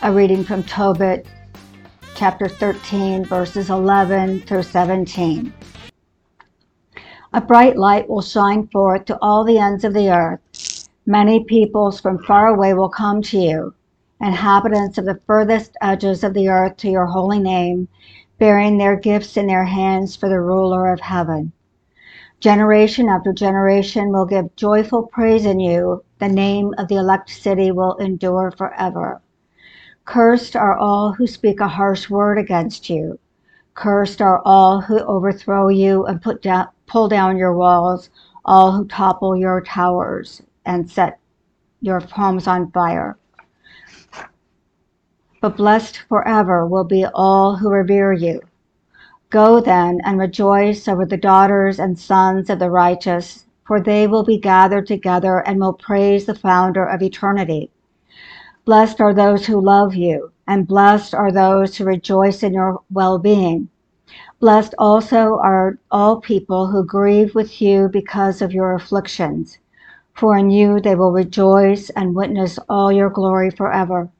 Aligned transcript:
A 0.00 0.12
reading 0.12 0.44
from 0.44 0.62
Tobit, 0.62 1.26
chapter 2.14 2.46
13, 2.46 3.24
verses 3.24 3.68
11 3.68 4.42
through 4.42 4.62
17. 4.62 5.52
A 7.32 7.40
bright 7.40 7.76
light 7.76 8.08
will 8.08 8.22
shine 8.22 8.68
forth 8.68 9.06
to 9.06 9.18
all 9.20 9.42
the 9.42 9.58
ends 9.58 9.82
of 9.82 9.94
the 9.94 10.08
earth. 10.08 10.88
Many 11.04 11.42
peoples 11.42 12.00
from 12.00 12.22
far 12.22 12.46
away 12.46 12.74
will 12.74 12.88
come 12.88 13.22
to 13.22 13.38
you, 13.38 13.74
inhabitants 14.20 14.98
of 14.98 15.04
the 15.04 15.18
furthest 15.26 15.76
edges 15.82 16.22
of 16.22 16.32
the 16.32 16.48
earth 16.48 16.76
to 16.76 16.88
your 16.88 17.06
holy 17.06 17.40
name, 17.40 17.88
bearing 18.38 18.78
their 18.78 18.94
gifts 18.94 19.36
in 19.36 19.48
their 19.48 19.64
hands 19.64 20.14
for 20.14 20.28
the 20.28 20.40
ruler 20.40 20.92
of 20.92 21.00
heaven. 21.00 21.50
Generation 22.38 23.08
after 23.08 23.32
generation 23.32 24.12
will 24.12 24.26
give 24.26 24.54
joyful 24.54 25.08
praise 25.08 25.44
in 25.44 25.58
you. 25.58 26.04
The 26.20 26.28
name 26.28 26.72
of 26.78 26.86
the 26.86 26.94
elect 26.94 27.30
city 27.30 27.72
will 27.72 27.96
endure 27.96 28.52
forever. 28.52 29.20
Cursed 30.08 30.56
are 30.56 30.74
all 30.74 31.12
who 31.12 31.26
speak 31.26 31.60
a 31.60 31.68
harsh 31.68 32.08
word 32.08 32.38
against 32.38 32.88
you. 32.88 33.18
Cursed 33.74 34.22
are 34.22 34.40
all 34.42 34.80
who 34.80 35.00
overthrow 35.00 35.68
you 35.68 36.06
and 36.06 36.22
put 36.22 36.40
down, 36.40 36.68
pull 36.86 37.08
down 37.08 37.36
your 37.36 37.52
walls, 37.52 38.08
all 38.42 38.72
who 38.72 38.86
topple 38.86 39.36
your 39.36 39.60
towers 39.60 40.40
and 40.64 40.90
set 40.90 41.18
your 41.82 42.00
homes 42.00 42.46
on 42.46 42.70
fire. 42.70 43.18
But 45.42 45.58
blessed 45.58 45.98
forever 46.08 46.64
will 46.66 46.84
be 46.84 47.04
all 47.04 47.56
who 47.56 47.68
revere 47.68 48.14
you. 48.14 48.40
Go 49.28 49.60
then 49.60 50.00
and 50.06 50.18
rejoice 50.18 50.88
over 50.88 51.04
the 51.04 51.18
daughters 51.18 51.78
and 51.78 51.98
sons 51.98 52.48
of 52.48 52.58
the 52.58 52.70
righteous, 52.70 53.44
for 53.66 53.78
they 53.78 54.06
will 54.06 54.24
be 54.24 54.38
gathered 54.38 54.86
together 54.86 55.40
and 55.40 55.60
will 55.60 55.74
praise 55.74 56.24
the 56.24 56.34
founder 56.34 56.86
of 56.86 57.02
eternity. 57.02 57.70
Blessed 58.68 59.00
are 59.00 59.14
those 59.14 59.46
who 59.46 59.62
love 59.62 59.94
you, 59.94 60.30
and 60.46 60.68
blessed 60.68 61.14
are 61.14 61.32
those 61.32 61.74
who 61.74 61.84
rejoice 61.84 62.42
in 62.42 62.52
your 62.52 62.82
well 62.92 63.18
being. 63.18 63.70
Blessed 64.40 64.74
also 64.76 65.38
are 65.38 65.78
all 65.90 66.20
people 66.20 66.66
who 66.66 66.84
grieve 66.84 67.34
with 67.34 67.62
you 67.62 67.88
because 67.90 68.42
of 68.42 68.52
your 68.52 68.74
afflictions, 68.74 69.56
for 70.12 70.36
in 70.36 70.50
you 70.50 70.80
they 70.80 70.94
will 70.94 71.12
rejoice 71.12 71.88
and 71.96 72.14
witness 72.14 72.58
all 72.68 72.92
your 72.92 73.08
glory 73.08 73.48
forever. 73.48 74.10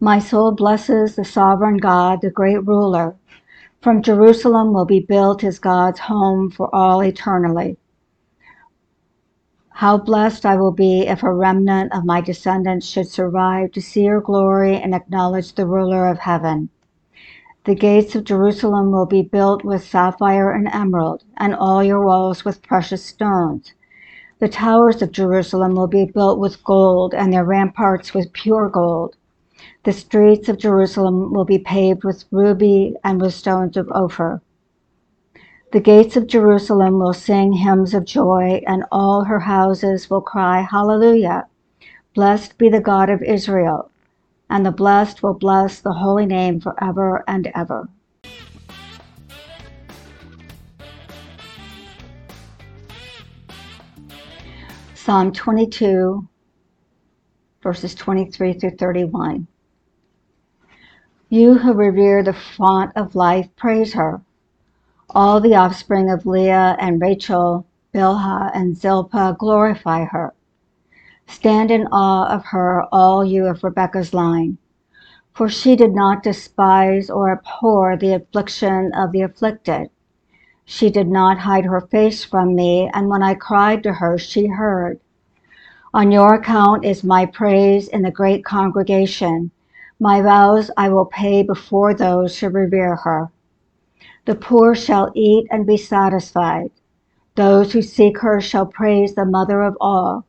My 0.00 0.18
soul 0.18 0.52
blesses 0.52 1.14
the 1.14 1.26
sovereign 1.26 1.76
God, 1.76 2.22
the 2.22 2.30
great 2.30 2.66
ruler. 2.66 3.16
From 3.82 4.00
Jerusalem 4.00 4.72
will 4.72 4.86
be 4.86 5.00
built 5.00 5.44
as 5.44 5.58
God's 5.58 6.00
home 6.00 6.50
for 6.50 6.74
all 6.74 7.02
eternally. 7.02 7.76
How 9.78 9.98
blessed 9.98 10.46
I 10.46 10.54
will 10.54 10.70
be 10.70 11.00
if 11.00 11.24
a 11.24 11.34
remnant 11.34 11.92
of 11.92 12.04
my 12.04 12.20
descendants 12.20 12.86
should 12.86 13.08
survive 13.08 13.72
to 13.72 13.80
see 13.80 14.04
your 14.04 14.20
glory 14.20 14.76
and 14.76 14.94
acknowledge 14.94 15.52
the 15.52 15.66
ruler 15.66 16.06
of 16.06 16.18
heaven. 16.18 16.68
The 17.64 17.74
gates 17.74 18.14
of 18.14 18.22
Jerusalem 18.22 18.92
will 18.92 19.04
be 19.04 19.22
built 19.22 19.64
with 19.64 19.82
sapphire 19.82 20.52
and 20.52 20.68
emerald, 20.68 21.24
and 21.36 21.56
all 21.56 21.82
your 21.82 22.06
walls 22.06 22.44
with 22.44 22.62
precious 22.62 23.04
stones. 23.04 23.72
The 24.38 24.46
towers 24.48 25.02
of 25.02 25.10
Jerusalem 25.10 25.74
will 25.74 25.88
be 25.88 26.04
built 26.04 26.38
with 26.38 26.62
gold, 26.62 27.12
and 27.12 27.32
their 27.32 27.44
ramparts 27.44 28.14
with 28.14 28.32
pure 28.32 28.68
gold. 28.68 29.16
The 29.82 29.92
streets 29.92 30.48
of 30.48 30.56
Jerusalem 30.56 31.32
will 31.32 31.44
be 31.44 31.58
paved 31.58 32.04
with 32.04 32.26
ruby 32.30 32.94
and 33.02 33.20
with 33.20 33.34
stones 33.34 33.76
of 33.76 33.90
Ophir. 33.90 34.40
The 35.72 35.80
gates 35.80 36.16
of 36.16 36.26
Jerusalem 36.28 36.98
will 36.98 37.12
sing 37.12 37.52
hymns 37.52 37.94
of 37.94 38.04
joy, 38.04 38.62
and 38.66 38.84
all 38.92 39.24
her 39.24 39.40
houses 39.40 40.08
will 40.08 40.20
cry, 40.20 40.60
Hallelujah! 40.60 41.46
Blessed 42.14 42.58
be 42.58 42.68
the 42.68 42.80
God 42.80 43.10
of 43.10 43.22
Israel, 43.22 43.90
and 44.48 44.64
the 44.64 44.70
blessed 44.70 45.22
will 45.22 45.34
bless 45.34 45.80
the 45.80 45.94
holy 45.94 46.26
name 46.26 46.60
forever 46.60 47.24
and 47.26 47.50
ever. 47.56 47.88
Psalm 54.94 55.32
22, 55.32 56.26
verses 57.62 57.94
23 57.94 58.52
through 58.54 58.70
31. 58.70 59.46
You 61.28 61.58
who 61.58 61.74
revere 61.74 62.22
the 62.22 62.32
font 62.32 62.92
of 62.96 63.14
life, 63.14 63.48
praise 63.56 63.92
her. 63.94 64.22
All 65.10 65.40
the 65.40 65.54
offspring 65.54 66.10
of 66.10 66.26
Leah 66.26 66.76
and 66.80 67.00
Rachel, 67.00 67.66
Bilhah 67.92 68.50
and 68.54 68.76
Zilpah 68.76 69.36
glorify 69.38 70.04
her. 70.04 70.32
Stand 71.26 71.70
in 71.70 71.86
awe 71.92 72.26
of 72.26 72.46
her, 72.46 72.84
all 72.90 73.24
you 73.24 73.46
of 73.46 73.62
Rebekah's 73.62 74.14
line. 74.14 74.58
For 75.32 75.48
she 75.48 75.76
did 75.76 75.94
not 75.94 76.22
despise 76.22 77.10
or 77.10 77.30
abhor 77.30 77.96
the 77.96 78.14
affliction 78.14 78.92
of 78.94 79.12
the 79.12 79.22
afflicted. 79.22 79.90
She 80.64 80.90
did 80.90 81.08
not 81.08 81.38
hide 81.38 81.66
her 81.66 81.82
face 81.82 82.24
from 82.24 82.54
me, 82.54 82.90
and 82.94 83.08
when 83.08 83.22
I 83.22 83.34
cried 83.34 83.82
to 83.82 83.92
her, 83.92 84.16
she 84.16 84.46
heard. 84.46 85.00
On 85.92 86.10
your 86.10 86.34
account 86.34 86.84
is 86.84 87.04
my 87.04 87.26
praise 87.26 87.88
in 87.88 88.02
the 88.02 88.10
great 88.10 88.44
congregation. 88.44 89.50
My 90.00 90.22
vows 90.22 90.70
I 90.76 90.88
will 90.88 91.06
pay 91.06 91.42
before 91.42 91.94
those 91.94 92.38
who 92.38 92.48
revere 92.48 92.96
her. 92.96 93.30
The 94.26 94.34
poor 94.34 94.74
shall 94.74 95.12
eat 95.14 95.46
and 95.50 95.66
be 95.66 95.76
satisfied. 95.76 96.70
Those 97.34 97.72
who 97.72 97.82
seek 97.82 98.20
her 98.20 98.40
shall 98.40 98.64
praise 98.64 99.14
the 99.14 99.26
mother 99.26 99.60
of 99.60 99.76
all. 99.80 100.24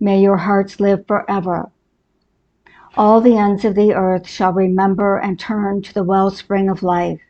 May 0.00 0.20
your 0.20 0.38
hearts 0.38 0.80
live 0.80 1.06
forever. 1.06 1.70
All 2.96 3.20
the 3.20 3.36
ends 3.36 3.64
of 3.64 3.76
the 3.76 3.94
earth 3.94 4.26
shall 4.26 4.52
remember 4.52 5.18
and 5.18 5.38
turn 5.38 5.82
to 5.82 5.94
the 5.94 6.02
wellspring 6.02 6.68
of 6.68 6.82
life, 6.82 7.20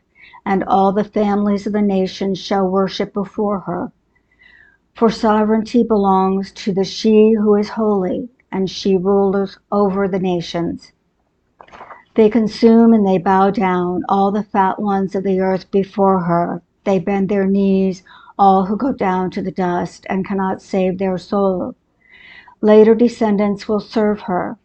and 0.45 0.63
all 0.63 0.91
the 0.91 1.03
families 1.03 1.67
of 1.67 1.73
the 1.73 1.81
nations 1.81 2.39
shall 2.39 2.67
worship 2.67 3.13
before 3.13 3.59
her. 3.59 3.91
For 4.95 5.11
sovereignty 5.11 5.83
belongs 5.83 6.51
to 6.53 6.73
the 6.73 6.83
she 6.83 7.33
who 7.33 7.55
is 7.55 7.69
holy, 7.69 8.29
and 8.51 8.69
she 8.69 8.97
rules 8.97 9.59
over 9.71 10.07
the 10.07 10.19
nations. 10.19 10.91
They 12.15 12.29
consume 12.29 12.93
and 12.93 13.07
they 13.07 13.17
bow 13.17 13.49
down, 13.49 14.03
all 14.07 14.31
the 14.31 14.43
fat 14.43 14.79
ones 14.79 15.15
of 15.15 15.23
the 15.23 15.39
earth 15.39 15.71
before 15.71 16.19
her. 16.21 16.61
They 16.83 16.99
bend 16.99 17.29
their 17.29 17.47
knees, 17.47 18.03
all 18.37 18.65
who 18.65 18.77
go 18.77 18.93
down 18.93 19.31
to 19.31 19.41
the 19.41 19.51
dust 19.51 20.05
and 20.09 20.25
cannot 20.25 20.61
save 20.61 20.99
their 20.99 21.17
soul. 21.17 21.75
Later 22.61 22.93
descendants 22.93 23.67
will 23.67 23.79
serve 23.79 24.21
her. 24.21 24.57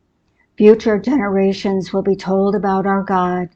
Future 0.56 0.98
generations 0.98 1.92
will 1.92 2.02
be 2.02 2.16
told 2.16 2.54
about 2.54 2.86
our 2.86 3.02
God. 3.02 3.48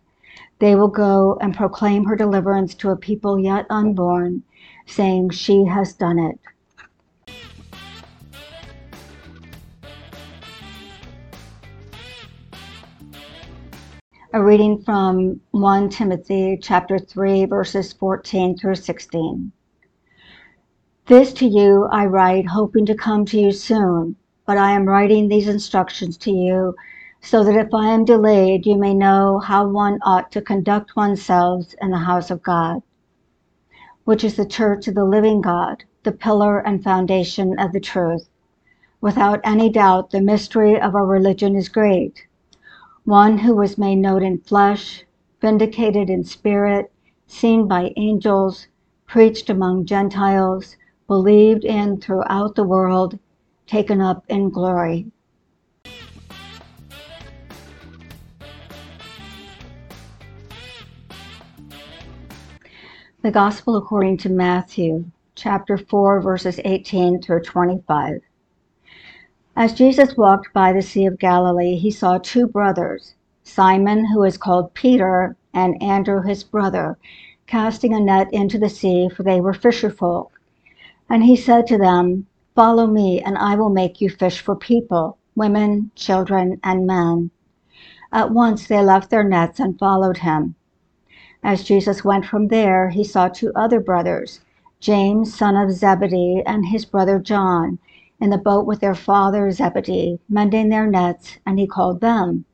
They 0.58 0.74
will 0.74 0.88
go 0.88 1.36
and 1.40 1.54
proclaim 1.54 2.04
her 2.04 2.16
deliverance 2.16 2.74
to 2.76 2.90
a 2.90 2.96
people 2.96 3.38
yet 3.38 3.66
unborn, 3.68 4.42
saying, 4.86 5.30
She 5.30 5.64
has 5.66 5.92
done 5.92 6.18
it. 6.18 6.38
A 14.34 14.42
reading 14.42 14.78
from 14.78 15.42
1 15.50 15.90
Timothy 15.90 16.58
chapter 16.58 16.98
3 16.98 17.44
verses 17.44 17.92
14 17.92 18.56
through 18.56 18.76
16. 18.76 19.52
This 21.04 21.34
to 21.34 21.46
you 21.46 21.86
I 21.92 22.06
write 22.06 22.46
hoping 22.46 22.86
to 22.86 22.94
come 22.94 23.26
to 23.26 23.38
you 23.38 23.52
soon, 23.52 24.16
but 24.46 24.56
I 24.56 24.70
am 24.70 24.88
writing 24.88 25.28
these 25.28 25.48
instructions 25.48 26.16
to 26.16 26.30
you 26.30 26.74
so 27.20 27.44
that 27.44 27.58
if 27.58 27.74
I 27.74 27.88
am 27.88 28.06
delayed 28.06 28.64
you 28.64 28.74
may 28.74 28.94
know 28.94 29.38
how 29.38 29.68
one 29.68 29.98
ought 30.00 30.32
to 30.32 30.40
conduct 30.40 30.96
oneself 30.96 31.74
in 31.82 31.90
the 31.90 31.98
house 31.98 32.30
of 32.30 32.42
God, 32.42 32.80
which 34.04 34.24
is 34.24 34.36
the 34.36 34.46
church 34.46 34.88
of 34.88 34.94
the 34.94 35.04
living 35.04 35.42
God, 35.42 35.84
the 36.04 36.12
pillar 36.12 36.58
and 36.58 36.82
foundation 36.82 37.58
of 37.58 37.72
the 37.72 37.80
truth. 37.80 38.30
Without 39.02 39.42
any 39.44 39.68
doubt 39.68 40.10
the 40.10 40.22
mystery 40.22 40.80
of 40.80 40.94
our 40.94 41.04
religion 41.04 41.54
is 41.54 41.68
great 41.68 42.24
one 43.04 43.38
who 43.38 43.54
was 43.54 43.78
made 43.78 43.96
known 43.96 44.22
in 44.22 44.38
flesh, 44.38 45.04
vindicated 45.40 46.08
in 46.08 46.22
spirit, 46.22 46.92
seen 47.26 47.66
by 47.66 47.92
angels, 47.96 48.68
preached 49.06 49.50
among 49.50 49.84
Gentiles, 49.84 50.76
believed 51.08 51.64
in 51.64 52.00
throughout 52.00 52.54
the 52.54 52.62
world, 52.62 53.18
taken 53.66 54.00
up 54.00 54.24
in 54.28 54.50
glory. 54.50 55.06
The 63.22 63.30
Gospel 63.30 63.76
according 63.76 64.18
to 64.18 64.28
Matthew, 64.28 65.04
chapter 65.34 65.76
4, 65.76 66.20
verses 66.20 66.60
18 66.64 67.22
through 67.22 67.42
25. 67.42 68.20
As 69.54 69.74
Jesus 69.74 70.16
walked 70.16 70.50
by 70.54 70.72
the 70.72 70.80
Sea 70.80 71.04
of 71.04 71.18
Galilee, 71.18 71.76
he 71.76 71.90
saw 71.90 72.16
two 72.16 72.46
brothers, 72.46 73.14
Simon, 73.44 74.06
who 74.06 74.24
is 74.24 74.38
called 74.38 74.72
Peter, 74.72 75.36
and 75.52 75.80
Andrew, 75.82 76.22
his 76.22 76.42
brother, 76.42 76.96
casting 77.46 77.92
a 77.92 78.00
net 78.00 78.32
into 78.32 78.58
the 78.58 78.70
sea, 78.70 79.10
for 79.10 79.24
they 79.24 79.42
were 79.42 79.52
fisherfolk. 79.52 80.30
And 81.06 81.24
he 81.24 81.36
said 81.36 81.66
to 81.66 81.76
them, 81.76 82.26
Follow 82.54 82.86
me, 82.86 83.20
and 83.20 83.36
I 83.36 83.54
will 83.56 83.68
make 83.68 84.00
you 84.00 84.08
fish 84.08 84.40
for 84.40 84.56
people, 84.56 85.18
women, 85.36 85.90
children, 85.94 86.58
and 86.64 86.86
men. 86.86 87.30
At 88.10 88.30
once 88.30 88.66
they 88.66 88.82
left 88.82 89.10
their 89.10 89.22
nets 89.22 89.60
and 89.60 89.78
followed 89.78 90.18
him. 90.18 90.54
As 91.42 91.62
Jesus 91.62 92.02
went 92.02 92.24
from 92.24 92.48
there, 92.48 92.88
he 92.88 93.04
saw 93.04 93.28
two 93.28 93.52
other 93.54 93.80
brothers, 93.80 94.40
James, 94.80 95.34
son 95.34 95.56
of 95.56 95.72
Zebedee, 95.72 96.42
and 96.46 96.66
his 96.66 96.86
brother 96.86 97.18
John, 97.18 97.78
in 98.22 98.30
the 98.30 98.38
boat 98.38 98.64
with 98.64 98.78
their 98.78 98.94
father 98.94 99.50
Zebedee, 99.50 100.20
mending 100.28 100.68
their 100.68 100.86
nets, 100.86 101.38
and 101.44 101.58
he 101.58 101.66
called 101.66 102.00
them. 102.00 102.44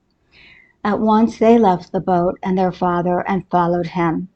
At 0.83 0.99
once 0.99 1.39
they 1.39 1.59
left 1.59 1.93
the 1.93 2.01
boat 2.01 2.39
and 2.43 2.57
their 2.57 2.73
father 2.73 3.21
and 3.29 3.47
followed 3.51 3.89
him. 3.89 4.29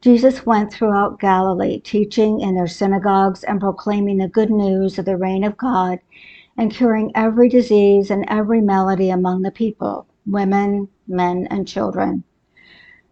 Jesus 0.00 0.46
went 0.46 0.72
throughout 0.72 1.18
Galilee, 1.18 1.80
teaching 1.80 2.40
in 2.40 2.54
their 2.54 2.68
synagogues 2.68 3.42
and 3.42 3.60
proclaiming 3.60 4.18
the 4.18 4.28
good 4.28 4.50
news 4.50 5.00
of 5.00 5.04
the 5.04 5.16
reign 5.16 5.42
of 5.42 5.56
God 5.56 5.98
and 6.56 6.70
curing 6.70 7.10
every 7.14 7.48
disease 7.48 8.08
and 8.08 8.24
every 8.28 8.60
malady 8.60 9.10
among 9.10 9.42
the 9.42 9.50
people, 9.50 10.06
women, 10.26 10.88
men, 11.08 11.48
and 11.50 11.66
children. 11.66 12.22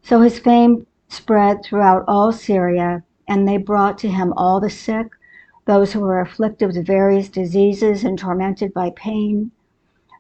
So 0.03 0.21
his 0.21 0.39
fame 0.39 0.87
spread 1.09 1.65
throughout 1.65 2.05
all 2.07 2.31
Syria, 2.31 3.03
and 3.27 3.49
they 3.49 3.57
brought 3.57 3.99
to 3.99 4.09
him 4.09 4.33
all 4.37 4.61
the 4.61 4.71
sick, 4.71 5.09
those 5.69 5.93
who 5.93 6.01
were 6.01 6.19
afflicted 6.19 6.67
with 6.67 6.87
various 6.87 7.29
diseases 7.29 8.03
and 8.03 8.19
tormented 8.19 8.73
by 8.73 8.89
pain, 8.97 9.51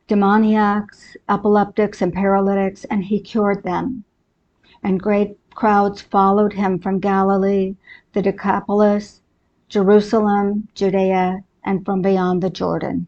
demoniacs, 0.06 1.16
epileptics, 1.26 2.02
and 2.02 2.12
paralytics, 2.12 2.84
and 2.84 3.02
he 3.04 3.18
cured 3.18 3.62
them. 3.62 4.04
And 4.82 5.00
great 5.00 5.38
crowds 5.54 6.02
followed 6.02 6.52
him 6.52 6.78
from 6.78 7.00
Galilee, 7.00 7.76
the 8.12 8.20
Decapolis, 8.20 9.22
Jerusalem, 9.70 10.68
Judea, 10.74 11.42
and 11.64 11.82
from 11.82 12.02
beyond 12.02 12.42
the 12.42 12.50
Jordan. 12.50 13.06